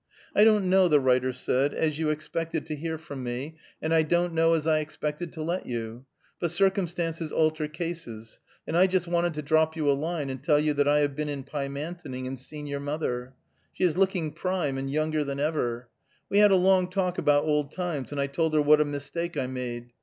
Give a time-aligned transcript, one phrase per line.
[0.35, 4.01] "I don't know," the writer said, "as you expected to hear from me, and I
[4.01, 6.05] don't know as I expected to let you,
[6.39, 10.59] but circumstances alter cases, and I just wanted to drop you a line and tell
[10.59, 13.35] you that I have been in Pymantoning and seen your mother.
[13.73, 15.87] She is looking prime, and younger than ever.
[16.29, 19.37] We had a long talk about old times, and I told her what a mistake
[19.37, 19.91] I made.